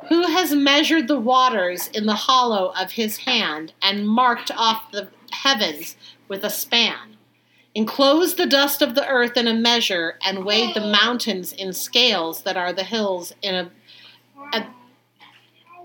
Who 0.08 0.22
has 0.22 0.52
measured 0.52 1.06
the 1.06 1.20
waters 1.20 1.86
in 1.86 2.06
the 2.06 2.14
hollow 2.26 2.72
of 2.76 2.90
his 2.90 3.18
hand, 3.18 3.74
and 3.80 4.08
marked 4.08 4.50
off 4.56 4.90
the 4.90 5.10
heavens 5.30 5.94
with 6.26 6.42
a 6.42 6.50
span? 6.50 7.10
Enclosed 7.74 8.36
the 8.36 8.46
dust 8.46 8.82
of 8.82 8.96
the 8.96 9.06
earth 9.06 9.36
in 9.36 9.46
a 9.46 9.54
measure, 9.54 10.18
and 10.24 10.44
weighed 10.44 10.74
the 10.74 10.80
mountains 10.80 11.52
in 11.52 11.72
scales 11.72 12.42
that 12.42 12.56
are 12.56 12.72
the 12.72 12.82
hills 12.82 13.32
in 13.42 13.54
a, 13.54 13.70
a 14.52 14.66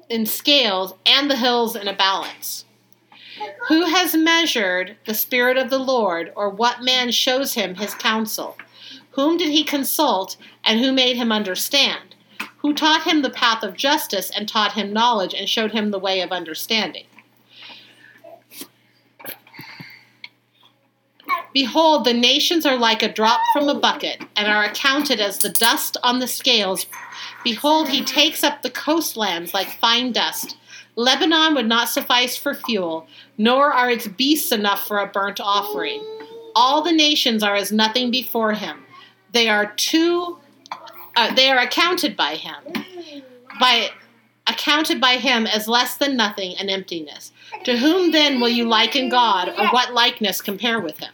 in 0.09 0.25
scales, 0.25 0.95
and 1.05 1.29
the 1.29 1.35
hills 1.35 1.75
in 1.75 1.87
a 1.87 1.95
balance. 1.95 2.65
Who 3.67 3.85
has 3.85 4.15
measured 4.15 4.97
the 5.05 5.13
Spirit 5.13 5.57
of 5.57 5.69
the 5.69 5.79
Lord, 5.79 6.31
or 6.35 6.49
what 6.49 6.81
man 6.81 7.11
shows 7.11 7.53
him 7.53 7.75
his 7.75 7.93
counsel? 7.93 8.57
Whom 9.11 9.37
did 9.37 9.51
he 9.51 9.63
consult, 9.63 10.37
and 10.63 10.79
who 10.79 10.91
made 10.91 11.17
him 11.17 11.31
understand? 11.31 12.15
Who 12.57 12.73
taught 12.73 13.03
him 13.03 13.21
the 13.21 13.29
path 13.29 13.63
of 13.63 13.77
justice, 13.77 14.31
and 14.35 14.47
taught 14.47 14.73
him 14.73 14.91
knowledge, 14.91 15.35
and 15.35 15.47
showed 15.47 15.71
him 15.71 15.91
the 15.91 15.99
way 15.99 16.21
of 16.21 16.31
understanding? 16.31 17.05
Behold, 21.55 22.03
the 22.03 22.13
nations 22.13 22.65
are 22.65 22.75
like 22.75 23.01
a 23.01 23.11
drop 23.11 23.39
from 23.53 23.69
a 23.69 23.79
bucket, 23.79 24.21
and 24.35 24.45
are 24.45 24.65
accounted 24.65 25.21
as 25.21 25.37
the 25.37 25.51
dust 25.51 25.95
on 26.03 26.19
the 26.19 26.27
scales. 26.27 26.85
Behold, 27.45 27.87
he 27.87 28.03
takes 28.03 28.43
up 28.43 28.61
the 28.61 28.69
coastlands 28.69 29.53
like 29.53 29.79
fine 29.79 30.11
dust. 30.11 30.57
Lebanon 30.97 31.55
would 31.55 31.65
not 31.65 31.87
suffice 31.87 32.35
for 32.35 32.55
fuel, 32.55 33.07
nor 33.37 33.71
are 33.71 33.89
its 33.89 34.05
beasts 34.05 34.51
enough 34.51 34.85
for 34.85 34.97
a 34.97 35.07
burnt 35.07 35.39
offering. 35.39 36.03
All 36.57 36.81
the 36.81 36.91
nations 36.91 37.41
are 37.41 37.55
as 37.55 37.71
nothing 37.71 38.11
before 38.11 38.51
him. 38.51 38.83
They 39.31 39.47
are 39.47 39.73
too. 39.77 40.37
Uh, 41.15 41.33
they 41.35 41.49
are 41.49 41.59
accounted 41.59 42.17
by 42.17 42.35
him, 42.35 42.83
by 43.61 43.91
accounted 44.45 44.99
by 44.99 45.15
him 45.15 45.47
as 45.47 45.69
less 45.69 45.95
than 45.95 46.17
nothing 46.17 46.57
and 46.57 46.69
emptiness. 46.69 47.31
To 47.63 47.77
whom 47.77 48.11
then 48.11 48.41
will 48.41 48.49
you 48.49 48.67
liken 48.67 49.07
God, 49.07 49.47
or 49.57 49.69
what 49.69 49.93
likeness 49.93 50.41
compare 50.41 50.81
with 50.81 50.99
him? 50.99 51.13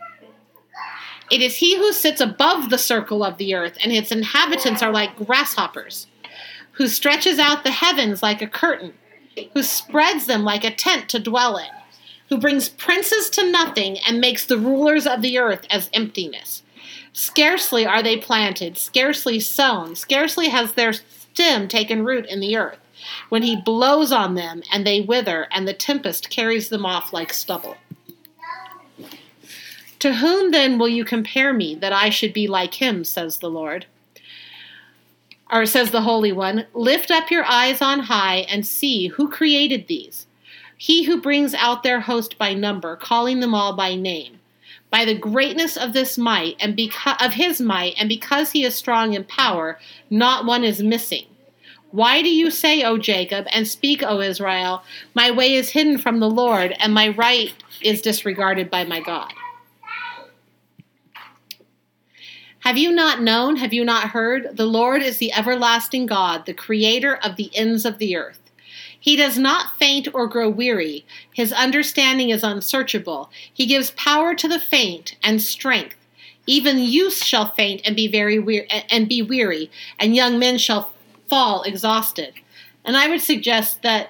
It 1.31 1.41
is 1.41 1.55
he 1.55 1.77
who 1.77 1.93
sits 1.93 2.19
above 2.19 2.69
the 2.69 2.77
circle 2.77 3.23
of 3.23 3.37
the 3.37 3.55
earth, 3.55 3.77
and 3.81 3.93
its 3.93 4.11
inhabitants 4.11 4.83
are 4.83 4.91
like 4.91 5.15
grasshoppers, 5.15 6.07
who 6.73 6.89
stretches 6.89 7.39
out 7.39 7.63
the 7.63 7.71
heavens 7.71 8.21
like 8.21 8.41
a 8.41 8.47
curtain, 8.47 8.93
who 9.53 9.63
spreads 9.63 10.25
them 10.25 10.43
like 10.43 10.65
a 10.65 10.75
tent 10.75 11.07
to 11.09 11.19
dwell 11.19 11.55
in, 11.55 11.69
who 12.27 12.37
brings 12.37 12.67
princes 12.67 13.29
to 13.29 13.49
nothing 13.49 13.97
and 13.99 14.19
makes 14.19 14.45
the 14.45 14.57
rulers 14.57 15.07
of 15.07 15.21
the 15.21 15.37
earth 15.37 15.65
as 15.69 15.89
emptiness. 15.93 16.63
Scarcely 17.13 17.85
are 17.85 18.03
they 18.03 18.17
planted, 18.17 18.77
scarcely 18.77 19.39
sown, 19.39 19.95
scarcely 19.95 20.49
has 20.49 20.73
their 20.73 20.91
stem 20.91 21.69
taken 21.69 22.03
root 22.03 22.25
in 22.25 22.41
the 22.41 22.57
earth, 22.57 22.79
when 23.29 23.43
he 23.43 23.55
blows 23.55 24.11
on 24.11 24.35
them 24.35 24.63
and 24.71 24.85
they 24.85 24.99
wither, 24.99 25.47
and 25.51 25.65
the 25.65 25.73
tempest 25.73 26.29
carries 26.29 26.67
them 26.67 26.85
off 26.85 27.13
like 27.13 27.31
stubble. 27.31 27.77
To 30.01 30.15
whom 30.15 30.49
then 30.49 30.79
will 30.79 30.87
you 30.87 31.05
compare 31.05 31.53
me 31.53 31.75
that 31.75 31.93
I 31.93 32.09
should 32.09 32.33
be 32.33 32.47
like 32.47 32.73
him, 32.73 33.03
says 33.03 33.37
the 33.37 33.51
Lord? 33.51 33.85
Or 35.51 35.67
says 35.67 35.91
the 35.91 36.01
Holy 36.01 36.31
One, 36.31 36.65
lift 36.73 37.11
up 37.11 37.29
your 37.29 37.45
eyes 37.45 37.83
on 37.83 37.99
high 37.99 38.37
and 38.49 38.65
see 38.65 39.09
who 39.09 39.29
created 39.29 39.85
these. 39.85 40.25
He 40.75 41.03
who 41.03 41.21
brings 41.21 41.53
out 41.53 41.83
their 41.83 41.99
host 41.99 42.39
by 42.39 42.55
number, 42.55 42.95
calling 42.95 43.41
them 43.41 43.53
all 43.53 43.75
by 43.75 43.93
name. 43.93 44.39
By 44.89 45.05
the 45.05 45.13
greatness 45.13 45.77
of 45.77 45.93
this 45.93 46.17
might 46.17 46.55
and 46.59 46.75
because 46.75 47.17
of 47.19 47.33
his 47.33 47.61
might, 47.61 47.93
and 47.99 48.09
because 48.09 48.53
he 48.53 48.63
is 48.63 48.73
strong 48.73 49.13
in 49.13 49.23
power, 49.25 49.77
not 50.09 50.47
one 50.47 50.63
is 50.63 50.81
missing. 50.81 51.27
Why 51.91 52.23
do 52.23 52.29
you 52.29 52.49
say, 52.49 52.81
O 52.81 52.97
Jacob, 52.97 53.45
and 53.53 53.67
speak, 53.67 54.01
O 54.01 54.19
Israel, 54.19 54.81
my 55.13 55.29
way 55.29 55.53
is 55.53 55.69
hidden 55.69 55.99
from 55.99 56.19
the 56.19 56.29
Lord, 56.29 56.73
and 56.79 56.91
my 56.91 57.09
right 57.09 57.53
is 57.81 58.01
disregarded 58.01 58.71
by 58.71 58.83
my 58.83 58.99
God? 58.99 59.31
Have 62.61 62.77
you 62.77 62.91
not 62.91 63.23
known? 63.23 63.55
Have 63.55 63.73
you 63.73 63.83
not 63.83 64.09
heard? 64.09 64.55
The 64.55 64.67
Lord 64.67 65.01
is 65.01 65.17
the 65.17 65.33
everlasting 65.33 66.05
God, 66.05 66.45
the 66.45 66.53
creator 66.53 67.15
of 67.15 67.35
the 67.35 67.49
ends 67.55 67.85
of 67.85 67.97
the 67.97 68.15
earth. 68.15 68.39
He 68.99 69.15
does 69.15 69.35
not 69.35 69.77
faint 69.79 70.07
or 70.13 70.27
grow 70.27 70.47
weary. 70.47 71.03
His 71.33 71.51
understanding 71.51 72.29
is 72.29 72.43
unsearchable. 72.43 73.31
He 73.51 73.65
gives 73.65 73.91
power 73.91 74.35
to 74.35 74.47
the 74.47 74.59
faint 74.59 75.15
and 75.23 75.41
strength. 75.41 75.95
Even 76.45 76.77
youth 76.77 77.23
shall 77.23 77.49
faint 77.49 77.81
and 77.83 77.95
be 77.95 78.07
very 78.07 78.37
weary, 78.37 78.67
and 78.91 79.09
be 79.09 79.23
weary, 79.23 79.71
and 79.99 80.15
young 80.15 80.37
men 80.37 80.59
shall 80.59 80.93
fall 81.27 81.63
exhausted. 81.63 82.33
And 82.85 82.95
I 82.95 83.07
would 83.07 83.21
suggest 83.21 83.81
that 83.81 84.09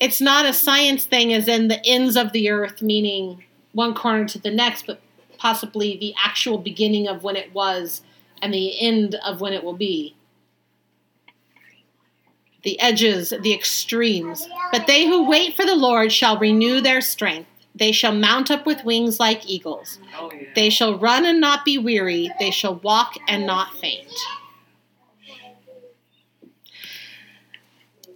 it's 0.00 0.20
not 0.20 0.44
a 0.44 0.52
science 0.52 1.04
thing 1.04 1.32
as 1.32 1.46
in 1.46 1.68
the 1.68 1.84
ends 1.86 2.16
of 2.16 2.32
the 2.32 2.50
earth, 2.50 2.82
meaning 2.82 3.44
one 3.70 3.94
corner 3.94 4.24
to 4.26 4.40
the 4.40 4.50
next, 4.50 4.86
but 4.88 5.00
possibly 5.42 5.96
the 5.96 6.14
actual 6.16 6.56
beginning 6.56 7.08
of 7.08 7.24
when 7.24 7.34
it 7.34 7.52
was 7.52 8.02
and 8.40 8.54
the 8.54 8.80
end 8.80 9.16
of 9.16 9.40
when 9.40 9.52
it 9.52 9.64
will 9.64 9.76
be. 9.76 10.14
The 12.62 12.78
edges, 12.78 13.34
the 13.42 13.52
extremes. 13.52 14.46
But 14.70 14.86
they 14.86 15.04
who 15.04 15.28
wait 15.28 15.56
for 15.56 15.66
the 15.66 15.74
Lord 15.74 16.12
shall 16.12 16.38
renew 16.38 16.80
their 16.80 17.00
strength. 17.00 17.50
They 17.74 17.90
shall 17.90 18.14
mount 18.14 18.52
up 18.52 18.64
with 18.66 18.84
wings 18.84 19.18
like 19.18 19.48
eagles. 19.48 19.98
Oh, 20.16 20.30
yeah. 20.32 20.46
They 20.54 20.70
shall 20.70 20.96
run 20.96 21.24
and 21.24 21.40
not 21.40 21.64
be 21.64 21.76
weary. 21.76 22.30
They 22.38 22.52
shall 22.52 22.76
walk 22.76 23.16
and 23.26 23.44
not 23.44 23.74
faint. 23.78 24.14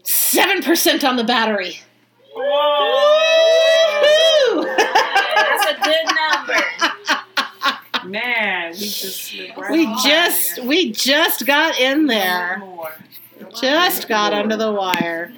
7% 0.05 1.09
on 1.09 1.17
the 1.17 1.25
battery. 1.25 1.81
Whoa! 2.33 4.03
Woo! 4.03 4.65
That's 4.65 5.67
a 5.67 5.75
good 5.83 6.07
number. 6.15 6.93
Man, 8.11 8.73
we 8.73 8.79
just 8.79 9.35
right 9.57 9.71
we 9.71 9.87
just 10.05 10.57
there. 10.57 10.65
we 10.65 10.93
just 10.93 11.47
got 11.47 11.79
in 11.79 12.07
there. 12.07 12.59
More. 12.59 12.93
Just 13.61 14.09
got 14.09 14.33
under 14.33 14.57
the 14.57 14.73
wire. 14.73 15.33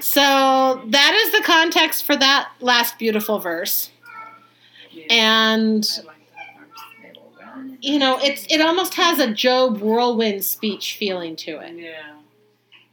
So 0.00 0.82
that 0.86 1.14
is 1.14 1.32
the 1.32 1.44
context 1.44 2.04
for 2.04 2.16
that 2.16 2.50
last 2.60 2.98
beautiful 2.98 3.38
verse. 3.38 3.90
And 5.10 5.88
I 5.98 6.06
like 6.06 6.16
that 6.34 6.56
verse. 6.58 6.80
They 7.02 7.12
will 7.18 7.32
run. 7.40 7.78
you 7.80 7.98
know, 7.98 8.18
it's 8.20 8.46
it 8.50 8.60
almost 8.60 8.94
has 8.94 9.18
a 9.18 9.32
Job 9.32 9.78
whirlwind 9.78 10.44
speech 10.44 10.96
feeling 10.98 11.36
to 11.36 11.60
it. 11.60 11.76
Yeah. 11.76 12.16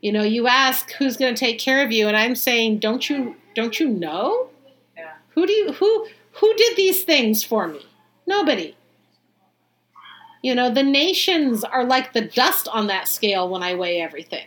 You 0.02 0.12
know, 0.12 0.24
you 0.24 0.48
ask 0.48 0.92
who's 0.94 1.18
going 1.18 1.34
to 1.34 1.40
take 1.40 1.60
care 1.60 1.84
of 1.84 1.92
you 1.92 2.08
and 2.08 2.16
I'm 2.16 2.36
saying, 2.36 2.80
"Don't 2.80 3.10
you 3.10 3.36
don't 3.56 3.80
you 3.80 3.90
know? 3.90 4.50
Yeah. 4.96 5.12
Who 5.30 5.46
do 5.46 5.54
you 5.54 5.74
who 5.74 6.08
who 6.40 6.54
did 6.56 6.76
these 6.78 7.04
things 7.04 7.44
for 7.44 7.68
me? 7.68 7.86
Nobody. 8.28 8.76
You 10.42 10.56
know, 10.56 10.70
the 10.74 10.84
nations 10.84 11.64
are 11.64 11.84
like 11.84 12.14
the 12.14 12.22
dust 12.22 12.68
on 12.70 12.88
that 12.88 13.08
scale 13.08 13.50
when 13.50 13.64
I 13.64 13.76
weigh 13.76 14.00
everything. 14.02 14.46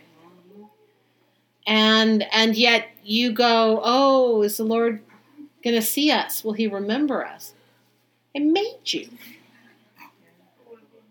and 1.66 2.24
and 2.32 2.56
yet 2.56 2.88
you 3.04 3.32
go, 3.32 3.80
oh, 3.84 4.42
is 4.42 4.56
the 4.56 4.64
Lord 4.64 5.00
going 5.62 5.76
to 5.76 5.82
see 5.82 6.10
us? 6.10 6.44
Will 6.44 6.54
He 6.54 6.66
remember 6.66 7.24
us? 7.26 7.54
I 8.34 8.40
made 8.40 8.80
you. 8.86 9.08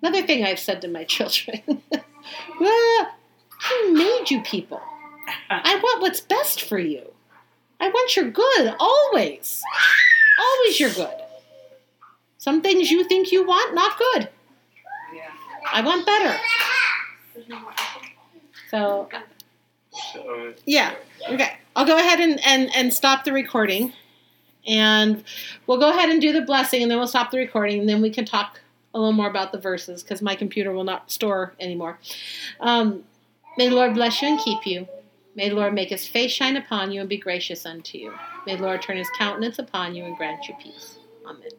Another 0.02 0.26
thing 0.26 0.44
I've 0.44 0.60
said 0.60 0.82
to 0.82 0.88
my 0.88 1.04
children. 1.16 1.62
well, 2.60 3.08
I 3.62 3.92
made 3.94 4.32
you 4.32 4.42
people. 4.42 4.82
I 5.50 5.76
want 5.76 6.02
what's 6.02 6.22
best 6.22 6.62
for 6.64 6.80
you. 6.80 7.04
I 7.80 7.90
want 7.90 8.16
your 8.16 8.30
good 8.30 8.76
always. 8.80 9.62
Always 10.42 10.80
your 10.80 10.90
good. 10.92 11.14
Some 12.38 12.62
things 12.62 12.90
you 12.90 13.04
think 13.04 13.32
you 13.32 13.46
want, 13.46 13.76
not 13.76 13.98
good. 13.98 14.30
Yeah. 15.14 15.22
I 15.72 15.82
want 15.82 16.06
better. 16.06 16.38
So, 18.70 19.10
So, 20.14 20.54
yeah. 20.66 20.96
Okay. 21.30 21.58
I'll 21.76 21.86
go 21.86 21.98
ahead 21.98 22.20
and, 22.20 22.40
and, 22.46 22.74
and 22.76 22.94
stop 22.94 23.24
the 23.24 23.34
recording. 23.34 23.94
And 24.68 25.24
we'll 25.68 25.80
go 25.80 25.90
ahead 25.90 26.10
and 26.10 26.22
do 26.22 26.32
the 26.34 26.42
blessing, 26.42 26.82
and 26.82 26.92
then 26.92 26.98
we'll 26.98 27.08
stop 27.08 27.32
the 27.32 27.40
recording, 27.40 27.80
and 27.80 27.90
then 27.90 28.02
we 28.02 28.12
can 28.12 28.26
talk 28.26 28.60
a 28.94 29.00
little 29.00 29.14
more 29.14 29.28
about 29.28 29.52
the 29.52 29.58
verses 29.58 30.04
because 30.04 30.22
my 30.22 30.36
computer 30.36 30.72
will 30.72 30.84
not 30.84 31.10
store 31.10 31.54
anymore. 31.60 31.98
Um, 32.60 33.04
may 33.58 33.70
the 33.70 33.76
Lord 33.76 33.94
bless 33.94 34.22
you 34.22 34.28
and 34.28 34.40
keep 34.40 34.66
you. 34.66 34.88
May 35.42 35.50
the 35.50 35.56
Lord 35.56 35.74
make 35.74 35.90
his 35.90 36.08
face 36.08 36.32
shine 36.32 36.56
upon 36.56 36.92
you 36.92 37.00
and 37.00 37.10
be 37.10 37.18
gracious 37.18 37.66
unto 37.66 37.98
you. 37.98 38.14
May 38.46 38.58
the 38.58 38.62
Lord 38.62 38.84
turn 38.84 38.98
his 38.98 39.10
countenance 39.18 39.58
upon 39.58 39.96
you 39.96 40.04
and 40.04 40.16
grant 40.16 40.48
you 40.48 40.54
peace. 40.62 41.00
Amen. 41.26 41.50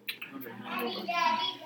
Amen. 0.72 1.61